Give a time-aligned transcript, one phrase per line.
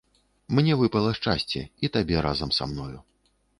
[0.59, 2.97] Мне выпала шчасце, і табе разам са мною.